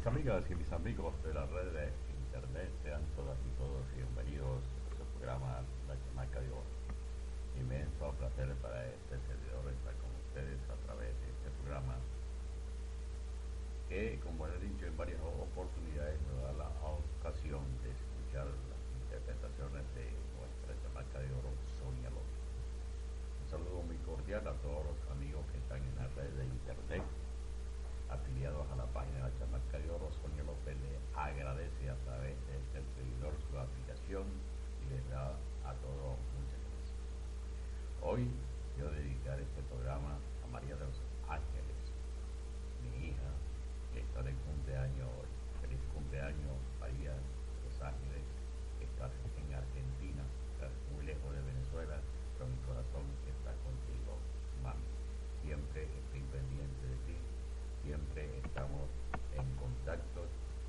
[0.00, 1.92] Mis amigas y mis amigos de la red de
[2.24, 6.48] internet, sean todas y todos bienvenidos a su programa La Chamaca de.
[7.60, 12.00] Inmenso placer para este servidor estar con ustedes a través de este programa
[13.92, 16.72] que, como he dicho en varias oportunidades, nos da la
[17.20, 20.08] ocasión de escuchar las interpretaciones de
[20.40, 22.40] nuestra chamaca de oro, Sonia López.
[23.44, 27.04] Un saludo muy cordial a todos los amigos que están en la red de internet
[28.10, 32.34] afiliados a la página de la Chamaca de Oro, Sonia López le agradece a través
[32.50, 34.26] de este servidor su aplicación
[34.82, 36.98] y les da a todos muchas gracias.
[38.02, 38.26] Hoy
[38.74, 40.98] quiero dedicar este programa a María de los
[41.30, 41.78] Ángeles,
[42.82, 43.30] mi hija,
[43.94, 45.30] que está de cumpleaños hoy.
[45.62, 48.26] Feliz cumpleaños, María de los Ángeles,
[48.78, 50.26] que está en Argentina,
[50.58, 52.02] está muy lejos de Venezuela,
[52.34, 54.18] pero mi corazón está contigo,
[54.66, 54.82] mami.
[55.46, 57.10] Siempre estoy pendiente de ti
[57.82, 58.88] siempre estamos
[59.34, 60.26] en contacto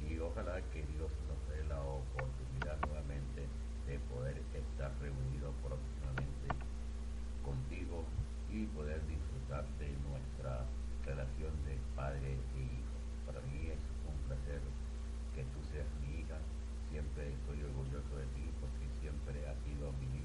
[0.00, 3.46] y ojalá que Dios nos dé la oportunidad nuevamente
[3.86, 6.50] de poder estar reunidos próximamente
[7.46, 8.02] contigo
[8.50, 10.66] y poder disfrutar de nuestra
[11.06, 12.98] relación de padre e hijo.
[13.30, 13.78] Para mí es
[14.10, 14.58] un placer
[15.38, 16.38] que tú seas mi hija,
[16.90, 20.23] siempre estoy orgulloso de ti porque siempre has sido mi niña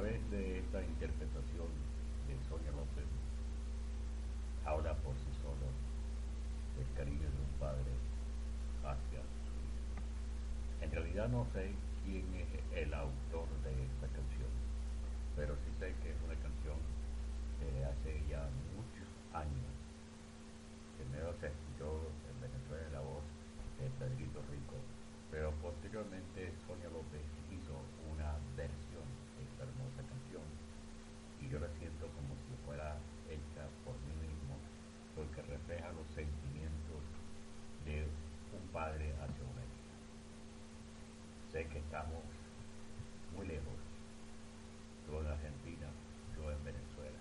[0.00, 1.68] través de esta interpretación
[2.24, 3.04] de Sonia López,
[4.64, 5.68] habla por sí solo
[6.80, 7.92] el cariño de un padre
[8.80, 10.00] hacia su hijo.
[10.80, 12.48] En realidad no sé quién es
[12.80, 14.48] el autor de esta canción,
[15.36, 16.80] pero sí sé que es una canción
[17.60, 19.68] que hace ya muchos años.
[20.96, 23.24] Primero se escuchó en Venezuela la voz
[23.76, 24.80] de Pedrito Rico,
[25.30, 27.20] pero posteriormente Sonia López
[27.52, 27.76] hizo
[28.08, 29.04] una versión
[29.36, 30.44] de esta hermosa canción
[31.40, 32.96] y yo la siento como si fuera
[33.30, 34.58] hecha por mí mismo
[35.16, 37.02] porque refleja los sentimientos
[37.84, 39.94] de un padre hacia una hija.
[41.52, 42.24] Sé que estamos
[43.36, 43.78] muy lejos,
[45.06, 45.86] tú en Argentina,
[46.36, 47.20] yo en Venezuela.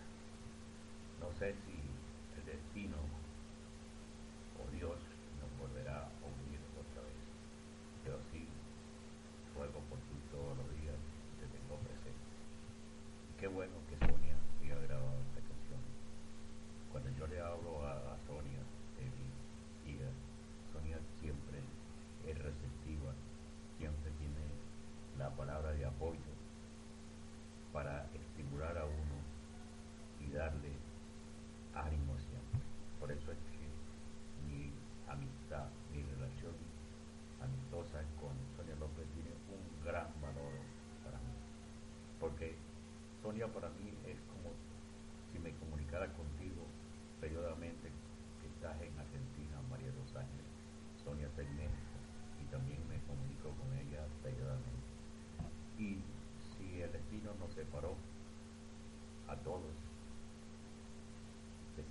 [1.20, 1.79] No sé si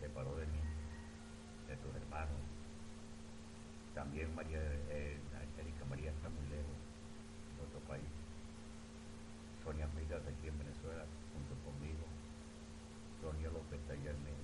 [0.01, 0.63] separó de mí,
[1.69, 2.41] de tus hermanos.
[3.95, 4.61] También María,
[4.91, 6.79] eh, Angélica María está muy lejos,
[7.51, 8.11] en otro país.
[9.65, 11.05] Sonia Migas aquí en Venezuela,
[11.35, 12.07] junto conmigo.
[13.21, 14.38] Sonia López está allá en